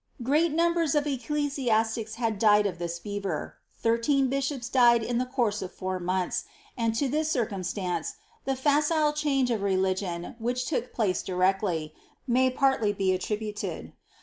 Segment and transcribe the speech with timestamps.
[0.23, 5.61] Great numbers of ecclesiastics had died of thia fever; thirteen bishops died in the course
[5.61, 11.21] of four months; and to thia circumstance the facile change of religion, which took place
[11.21, 11.93] directly,
[12.25, 13.93] may partly be attributed.